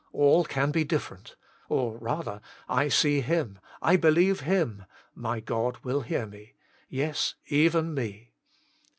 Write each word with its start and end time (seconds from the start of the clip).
All 0.13 0.45
can 0.45 0.71
be 0.71 0.83
different. 0.83 1.35
Or, 1.69 1.95
rather, 1.99 2.41
I 2.67 2.87
see 2.87 3.21
Him, 3.21 3.59
I 3.83 3.97
believe 3.97 4.39
Him. 4.39 4.85
"My 5.13 5.39
God 5.39 5.77
will 5.83 6.01
hear 6.01 6.25
me!" 6.25 6.55
Yes, 6.89 7.35
me, 7.51 7.55
even 7.59 7.93
me 7.93 8.31